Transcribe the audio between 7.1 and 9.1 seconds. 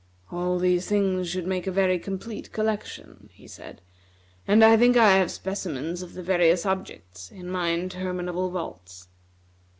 in my interminable vaults."